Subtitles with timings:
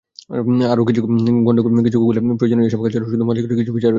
[0.73, 3.89] আরও কিছুগুগলে প্রয়োজনীয় এসব কাজ ছাড়াও শুধু মজা করার জন্যে কিছু ফিচার রয়েছে।